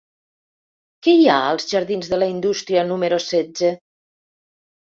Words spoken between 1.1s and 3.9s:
hi ha als jardins de la Indústria número setze?